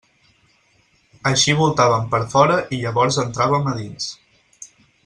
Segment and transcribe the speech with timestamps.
[1.31, 4.13] Així voltàvem per fora i llavors entràvem a dins.